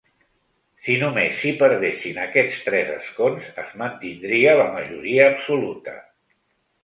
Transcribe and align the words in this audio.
Si 0.85 0.93
només 1.01 1.35
s’hi 1.41 1.49
perdessin 1.59 2.17
aquests 2.23 2.55
tres 2.69 2.89
escons, 2.95 3.51
es 3.65 3.75
mantindria 3.81 4.55
la 4.61 4.67
majoria 4.79 5.31
absoluta. 5.35 5.97